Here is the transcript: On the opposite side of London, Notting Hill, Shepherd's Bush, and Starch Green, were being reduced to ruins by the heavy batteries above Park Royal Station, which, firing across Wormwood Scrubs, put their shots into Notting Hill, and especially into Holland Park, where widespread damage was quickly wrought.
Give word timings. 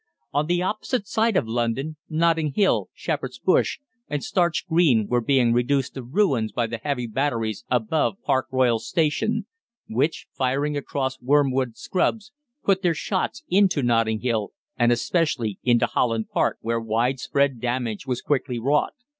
On 0.33 0.47
the 0.47 0.63
opposite 0.63 1.05
side 1.05 1.37
of 1.37 1.47
London, 1.47 1.95
Notting 2.09 2.53
Hill, 2.55 2.89
Shepherd's 2.91 3.37
Bush, 3.37 3.77
and 4.09 4.23
Starch 4.23 4.65
Green, 4.67 5.05
were 5.07 5.21
being 5.21 5.53
reduced 5.53 5.93
to 5.93 6.01
ruins 6.01 6.51
by 6.51 6.65
the 6.65 6.79
heavy 6.79 7.05
batteries 7.05 7.63
above 7.69 8.19
Park 8.23 8.47
Royal 8.51 8.79
Station, 8.79 9.45
which, 9.87 10.25
firing 10.35 10.75
across 10.75 11.21
Wormwood 11.21 11.77
Scrubs, 11.77 12.31
put 12.63 12.81
their 12.81 12.95
shots 12.95 13.43
into 13.47 13.83
Notting 13.83 14.21
Hill, 14.21 14.53
and 14.75 14.91
especially 14.91 15.59
into 15.61 15.85
Holland 15.85 16.29
Park, 16.33 16.57
where 16.61 16.79
widespread 16.79 17.59
damage 17.61 18.07
was 18.07 18.23
quickly 18.23 18.57
wrought. 18.57 18.93